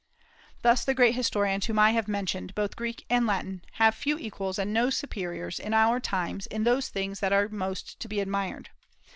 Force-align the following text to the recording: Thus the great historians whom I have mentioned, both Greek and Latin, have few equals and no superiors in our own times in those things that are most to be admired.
Thus 0.63 0.83
the 0.83 0.95
great 0.95 1.13
historians 1.13 1.67
whom 1.67 1.77
I 1.77 1.91
have 1.91 2.07
mentioned, 2.07 2.55
both 2.55 2.75
Greek 2.75 3.05
and 3.07 3.27
Latin, 3.27 3.61
have 3.73 3.93
few 3.93 4.17
equals 4.17 4.57
and 4.57 4.73
no 4.73 4.89
superiors 4.89 5.59
in 5.59 5.75
our 5.75 5.93
own 5.97 6.01
times 6.01 6.47
in 6.47 6.63
those 6.63 6.87
things 6.89 7.19
that 7.19 7.33
are 7.33 7.47
most 7.49 7.99
to 7.99 8.07
be 8.07 8.19
admired. 8.19 8.71